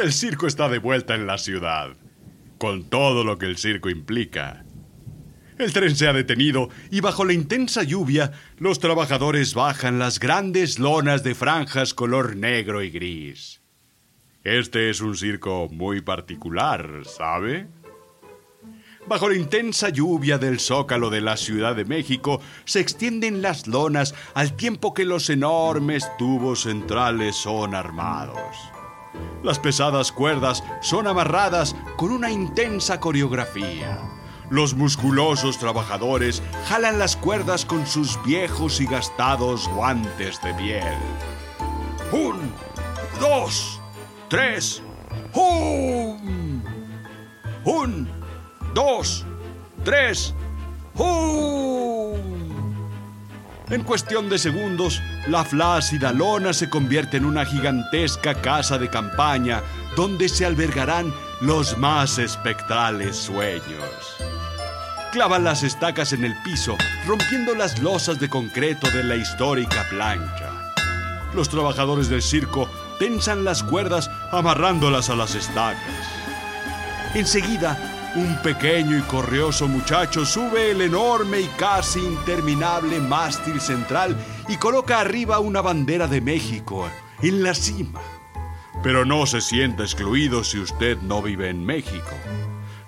el 0.00 0.12
circo 0.12 0.46
está 0.46 0.68
de 0.68 0.78
vuelta 0.78 1.14
en 1.14 1.26
la 1.26 1.38
ciudad, 1.38 1.96
con 2.58 2.84
todo 2.84 3.24
lo 3.24 3.38
que 3.38 3.46
el 3.46 3.56
circo 3.56 3.90
implica. 3.90 4.64
El 5.58 5.72
tren 5.72 5.96
se 5.96 6.06
ha 6.06 6.12
detenido 6.12 6.68
y 6.90 7.00
bajo 7.00 7.24
la 7.24 7.32
intensa 7.32 7.82
lluvia 7.82 8.32
los 8.58 8.78
trabajadores 8.78 9.54
bajan 9.54 9.98
las 9.98 10.20
grandes 10.20 10.78
lonas 10.78 11.24
de 11.24 11.34
franjas 11.34 11.94
color 11.94 12.36
negro 12.36 12.82
y 12.82 12.90
gris. 12.90 13.60
Este 14.44 14.88
es 14.88 15.00
un 15.00 15.16
circo 15.16 15.68
muy 15.70 16.00
particular, 16.00 17.02
¿sabe? 17.04 17.66
Bajo 19.06 19.28
la 19.28 19.36
intensa 19.36 19.88
lluvia 19.88 20.38
del 20.38 20.60
zócalo 20.60 21.10
de 21.10 21.22
la 21.22 21.36
Ciudad 21.36 21.74
de 21.74 21.84
México 21.84 22.40
se 22.64 22.80
extienden 22.80 23.42
las 23.42 23.66
lonas 23.66 24.14
al 24.34 24.54
tiempo 24.54 24.94
que 24.94 25.04
los 25.04 25.28
enormes 25.28 26.06
tubos 26.18 26.62
centrales 26.62 27.34
son 27.34 27.74
armados. 27.74 28.56
Las 29.42 29.58
pesadas 29.58 30.12
cuerdas 30.12 30.64
son 30.80 31.06
amarradas 31.06 31.76
con 31.96 32.10
una 32.10 32.30
intensa 32.30 33.00
coreografía. 33.00 34.00
Los 34.50 34.74
musculosos 34.74 35.58
trabajadores 35.58 36.42
jalan 36.66 36.98
las 36.98 37.16
cuerdas 37.16 37.64
con 37.64 37.86
sus 37.86 38.22
viejos 38.24 38.80
y 38.80 38.86
gastados 38.86 39.68
guantes 39.68 40.40
de 40.42 40.54
piel. 40.54 40.98
Un, 42.12 42.52
dos, 43.20 43.80
tres, 44.28 44.82
¡hum! 45.34 46.62
Un, 47.64 48.08
dos, 48.74 49.26
tres, 49.84 50.34
¡hum! 50.94 51.87
En 53.70 53.82
cuestión 53.82 54.30
de 54.30 54.38
segundos, 54.38 55.02
la 55.26 55.44
flácida 55.44 56.12
lona 56.12 56.54
se 56.54 56.70
convierte 56.70 57.18
en 57.18 57.26
una 57.26 57.44
gigantesca 57.44 58.34
casa 58.34 58.78
de 58.78 58.88
campaña 58.88 59.62
donde 59.94 60.30
se 60.30 60.46
albergarán 60.46 61.12
los 61.42 61.76
más 61.76 62.18
espectrales 62.18 63.16
sueños. 63.16 64.16
Clavan 65.12 65.44
las 65.44 65.62
estacas 65.62 66.14
en 66.14 66.24
el 66.24 66.34
piso, 66.42 66.78
rompiendo 67.06 67.54
las 67.54 67.78
losas 67.80 68.18
de 68.18 68.30
concreto 68.30 68.90
de 68.90 69.04
la 69.04 69.16
histórica 69.16 69.86
plancha. 69.90 70.72
Los 71.34 71.50
trabajadores 71.50 72.08
del 72.08 72.22
circo 72.22 72.70
tensan 72.98 73.44
las 73.44 73.62
cuerdas 73.62 74.10
amarrándolas 74.32 75.10
a 75.10 75.14
las 75.14 75.34
estacas. 75.34 75.82
Enseguida, 77.14 77.97
un 78.16 78.36
pequeño 78.42 78.98
y 78.98 79.02
correoso 79.02 79.68
muchacho 79.68 80.24
sube 80.24 80.70
el 80.70 80.80
enorme 80.80 81.40
y 81.40 81.46
casi 81.56 82.00
interminable 82.00 83.00
mástil 83.00 83.60
central 83.60 84.16
y 84.48 84.56
coloca 84.56 85.00
arriba 85.00 85.38
una 85.38 85.60
bandera 85.60 86.06
de 86.06 86.20
México 86.20 86.88
en 87.22 87.42
la 87.42 87.54
cima. 87.54 88.00
Pero 88.82 89.04
no 89.04 89.26
se 89.26 89.40
sienta 89.40 89.82
excluido 89.82 90.44
si 90.44 90.58
usted 90.58 90.98
no 91.02 91.22
vive 91.22 91.50
en 91.50 91.64
México. 91.64 92.16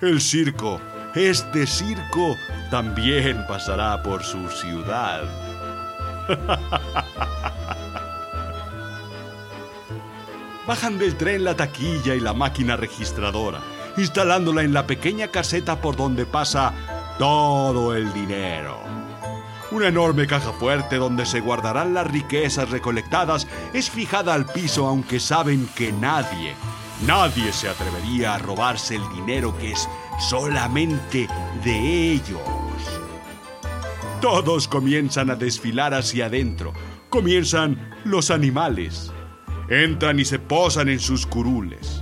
El 0.01 0.21
circo 0.21 0.81
este 1.15 1.67
circo 1.67 2.37
también 2.71 3.45
pasará 3.49 4.01
por 4.01 4.23
su 4.23 4.49
ciudad. 4.49 5.25
Bajan 10.69 11.01
del 11.01 11.17
tren 11.17 11.43
la 11.43 11.57
taquilla 11.57 12.15
y 12.15 12.21
la 12.21 12.33
máquina 12.33 12.77
registradora, 12.77 13.59
instalándola 14.01 14.63
en 14.63 14.73
la 14.73 14.87
pequeña 14.87 15.29
caseta 15.29 15.81
por 15.81 15.97
donde 15.97 16.27
pasa 16.27 16.73
todo 17.19 17.95
el 17.95 18.13
dinero. 18.13 18.79
Una 19.71 19.87
enorme 19.87 20.27
caja 20.27 20.53
fuerte 20.53 20.97
donde 20.97 21.25
se 21.27 21.41
guardarán 21.41 21.95
las 21.95 22.11
riquezas 22.11 22.71
recolectadas 22.71 23.47
es 23.73 23.89
fijada 23.89 24.35
al 24.35 24.47
piso 24.47 24.89
aunque 24.89 25.21
saben 25.21 25.69
que 25.77 25.93
nadie, 25.93 26.55
nadie 27.07 27.53
se 27.53 27.69
atrevería 27.69 28.35
a 28.35 28.39
robarse 28.39 28.97
el 28.97 29.09
dinero 29.11 29.57
que 29.57 29.73
es 29.73 29.89
solamente 30.19 31.29
de 31.63 32.13
ellos. 32.13 32.41
Todos 34.21 34.67
comienzan 34.67 35.31
a 35.31 35.37
desfilar 35.37 35.95
hacia 35.95 36.27
adentro. 36.27 36.75
Comienzan 37.09 37.97
los 38.05 38.31
animales. 38.31 39.13
Entran 39.69 40.19
y 40.19 40.25
se 40.25 40.39
posan 40.39 40.89
en 40.89 41.01
sus 41.01 41.27
curules. 41.27 42.00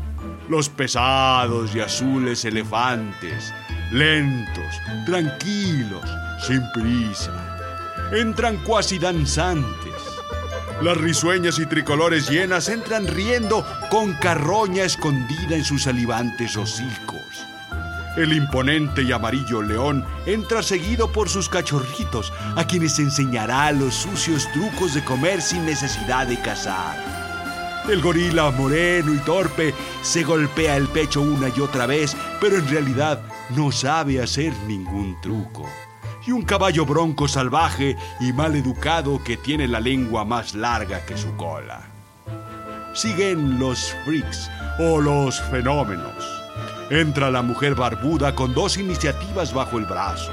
Los 0.49 0.71
pesados 0.71 1.75
y 1.75 1.81
azules 1.81 2.43
elefantes, 2.47 3.53
lentos, 3.93 4.81
tranquilos, 5.05 6.09
sin 6.41 6.63
prisa. 6.73 7.59
Entran 8.13 8.57
cuasi 8.65 8.99
danzantes. 8.99 9.93
Las 10.81 10.97
risueñas 10.97 11.59
y 11.59 11.67
tricolores 11.67 12.31
llenas 12.31 12.71
entran 12.71 13.07
riendo 13.07 13.67
con 13.91 14.15
carroña 14.15 14.85
escondida 14.85 15.55
en 15.55 15.65
sus 15.65 15.83
salivantes 15.83 16.57
hocicos. 16.57 17.19
El 18.17 18.33
imponente 18.33 19.03
y 19.03 19.13
amarillo 19.13 19.61
león 19.61 20.05
entra 20.25 20.63
seguido 20.63 21.13
por 21.13 21.29
sus 21.29 21.51
cachorritos, 21.51 22.33
a 22.57 22.67
quienes 22.67 22.99
enseñará 22.99 23.71
los 23.73 23.95
sucios 23.95 24.51
trucos 24.53 24.95
de 24.95 25.05
comer 25.05 25.43
sin 25.43 25.67
necesidad 25.67 26.27
de 26.27 26.41
cazar. 26.41 27.18
El 27.89 28.03
gorila 28.03 28.51
moreno 28.51 29.15
y 29.15 29.19
torpe 29.19 29.75
se 30.03 30.23
golpea 30.23 30.77
el 30.77 30.89
pecho 30.89 31.23
una 31.23 31.49
y 31.49 31.61
otra 31.61 31.87
vez, 31.87 32.17
pero 32.41 32.57
en 32.57 32.69
realidad 32.69 33.23
no 33.57 33.73
sabe 33.73 34.23
hacer 34.23 34.53
ningún 34.67 35.19
truco. 35.23 35.67
Y 36.27 36.33
un 36.33 36.43
caballo 36.43 36.85
bronco 36.85 37.27
salvaje 37.29 37.97
y 38.21 38.33
mal 38.33 38.55
educado 38.57 39.23
que 39.25 39.39
tiene 39.39 39.67
la 39.67 39.81
lengua 39.81 40.25
más 40.25 40.55
larga 40.55 41.07
que 41.07 41.17
su 41.17 41.35
cola. 41.37 41.81
Siguen 42.95 43.59
los 43.59 43.95
freaks 44.05 44.51
o 44.79 45.01
los 45.01 45.41
fenómenos 45.43 46.39
Entra 46.91 47.31
la 47.31 47.43
mujer 47.43 47.75
barbuda 47.75 48.35
con 48.35 48.55
dos 48.55 48.79
iniciativas 48.79 49.53
bajo 49.53 49.77
el 49.77 49.85
brazo, 49.85 50.33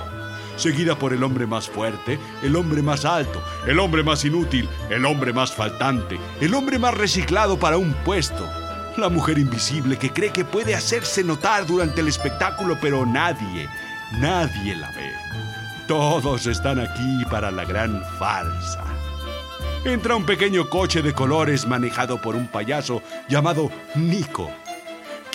seguida 0.56 0.98
por 0.98 1.14
el 1.14 1.24
hombre 1.24 1.48
más 1.48 1.70
fuerte, 1.70 2.20
el 2.44 2.56
hombre 2.56 2.82
más 2.82 3.06
alto, 3.06 3.44
el 3.68 3.80
hombre 3.80 4.04
más 4.04 4.26
inútil, 4.26 4.70
el 4.90 5.06
hombre 5.06 5.34
más 5.34 5.54
faltante, 5.54 6.20
el 6.42 6.54
hombre 6.54 6.80
más 6.80 6.94
reciclado 6.94 7.58
para 7.58 7.78
un 7.78 7.94
puesto, 8.06 8.48
la 8.98 9.10
mujer 9.10 9.38
invisible 9.38 9.98
que 9.98 10.12
cree 10.12 10.32
que 10.32 10.46
puede 10.46 10.76
hacerse 10.76 11.24
notar 11.24 11.66
durante 11.66 12.02
el 12.02 12.08
espectáculo, 12.08 12.78
pero 12.82 13.06
nadie, 13.06 13.68
nadie 14.20 14.76
la 14.76 14.90
ve. 14.92 15.12
Todos 15.88 16.48
están 16.48 16.80
aquí 16.80 17.26
para 17.30 17.52
la 17.52 17.66
gran 17.66 18.02
farsa. 18.18 18.84
Entra 19.84 20.16
un 20.16 20.26
pequeño 20.26 20.70
coche 20.70 21.02
de 21.02 21.14
colores 21.14 21.68
manejado 21.68 22.20
por 22.20 22.36
un 22.36 22.48
payaso 22.48 23.04
llamado 23.30 23.70
Nico 23.94 24.50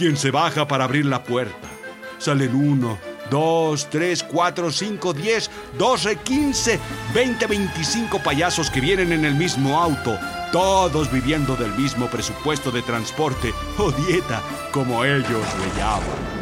quien 0.00 0.16
se 0.16 0.30
baja 0.30 0.66
para 0.66 0.84
abrir 0.84 1.04
la 1.04 1.22
puerta. 1.22 1.68
Salen 2.16 2.54
uno, 2.54 2.98
dos, 3.30 3.88
tres, 3.88 4.22
cuatro, 4.22 4.70
cinco, 4.70 5.12
diez, 5.12 5.50
doce, 5.78 6.16
quince, 6.16 6.78
veinte, 7.14 7.46
veinticinco 7.46 8.22
payasos 8.22 8.70
que 8.70 8.80
vienen 8.80 9.12
en 9.12 9.24
el 9.24 9.34
mismo 9.34 9.80
auto, 9.80 10.18
todos 10.52 11.10
viviendo 11.10 11.56
del 11.56 11.72
mismo 11.74 12.06
presupuesto 12.06 12.70
de 12.70 12.82
transporte 12.82 13.54
o 13.78 13.90
dieta, 13.92 14.42
como 14.72 15.04
ellos 15.04 15.46
le 15.58 15.78
llaman. 15.78 16.40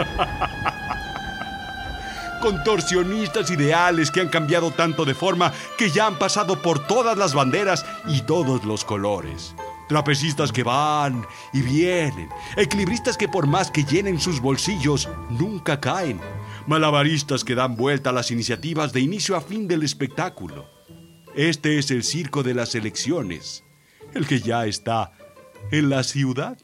Contorsionistas 2.40 3.50
ideales 3.50 4.10
que 4.10 4.22
han 4.22 4.28
cambiado 4.28 4.70
tanto 4.70 5.04
de 5.04 5.14
forma 5.14 5.52
que 5.76 5.90
ya 5.90 6.06
han 6.06 6.18
pasado 6.18 6.62
por 6.62 6.86
todas 6.86 7.18
las 7.18 7.34
banderas 7.34 7.84
y 8.06 8.22
todos 8.22 8.64
los 8.64 8.86
colores 8.86 9.54
trapecistas 9.90 10.52
que 10.52 10.62
van 10.62 11.26
y 11.52 11.62
vienen, 11.62 12.28
equilibristas 12.56 13.16
que 13.16 13.26
por 13.26 13.48
más 13.48 13.72
que 13.72 13.82
llenen 13.82 14.20
sus 14.20 14.40
bolsillos, 14.40 15.08
nunca 15.30 15.80
caen, 15.80 16.20
malabaristas 16.68 17.42
que 17.42 17.56
dan 17.56 17.74
vuelta 17.74 18.10
a 18.10 18.12
las 18.12 18.30
iniciativas 18.30 18.92
de 18.92 19.00
inicio 19.00 19.34
a 19.34 19.40
fin 19.40 19.66
del 19.66 19.82
espectáculo. 19.82 20.70
Este 21.34 21.76
es 21.80 21.90
el 21.90 22.04
circo 22.04 22.44
de 22.44 22.54
las 22.54 22.76
elecciones, 22.76 23.64
el 24.14 24.28
que 24.28 24.38
ya 24.38 24.64
está 24.64 25.10
en 25.72 25.90
la 25.90 26.04
ciudad. 26.04 26.56